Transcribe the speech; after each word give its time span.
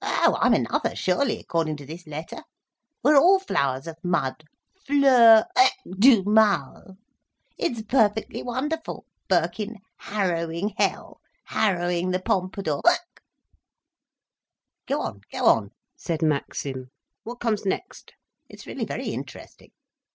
"Oh, 0.00 0.38
I'm 0.40 0.54
another, 0.54 0.96
surely, 0.96 1.38
according 1.38 1.76
to 1.76 1.84
this 1.84 2.06
letter! 2.06 2.42
We're 3.02 3.18
all 3.18 3.38
flowers 3.38 3.86
of 3.86 3.98
mud—fleurs—hic! 4.02 5.50
du 5.98 6.24
mal! 6.24 6.96
It's 7.58 7.82
perfectly 7.82 8.42
wonderful, 8.42 9.04
Birkin 9.28 9.80
harrowing 9.98 10.72
Hell—harrowing 10.78 12.12
the 12.12 12.18
Pompadour—Hic!" 12.20 13.22
"Go 14.86 15.02
on—go 15.02 15.44
on," 15.44 15.70
said 15.98 16.22
Maxim. 16.22 16.90
"What 17.24 17.40
comes 17.40 17.66
next? 17.66 18.12
It's 18.48 18.66
really 18.66 18.86
very 18.86 19.08
interesting." 19.08 19.70